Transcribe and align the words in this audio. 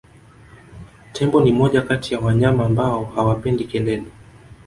Tembo 1.13 1.41
ni 1.41 1.51
moja 1.51 1.81
kati 1.81 2.13
ya 2.13 2.19
wanyama 2.19 2.65
ambao 2.65 3.05
hawapendi 3.05 3.65
kelele 3.65 4.05